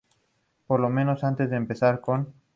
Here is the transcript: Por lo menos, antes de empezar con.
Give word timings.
Por 0.65 0.79
lo 0.79 0.89
menos, 0.89 1.23
antes 1.23 1.47
de 1.51 1.57
empezar 1.57 2.01
con. 2.01 2.33